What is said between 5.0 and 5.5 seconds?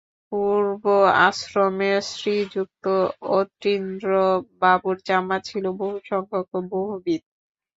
জামা